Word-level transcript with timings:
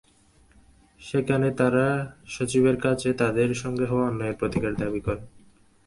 সেখানে 1.01 1.47
তাঁরা 1.51 1.87
সচিবের 2.27 2.77
কাছে 2.77 3.09
তাঁদের 3.13 3.49
সঙ্গে 3.53 3.85
হওয়া 3.85 4.05
অন্যায়ের 4.07 4.39
প্রতিকার 4.39 4.73
দাবি 4.75 5.01
করেন। 5.01 5.25